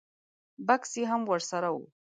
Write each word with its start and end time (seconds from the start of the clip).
بکس 0.67 0.91
یې 0.99 1.03
هم 1.11 1.21
ور 1.29 1.41
سره 1.51 1.69
و. 1.75 1.77